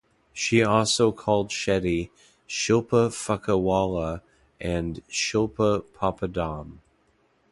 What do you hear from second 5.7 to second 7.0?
Poppadom".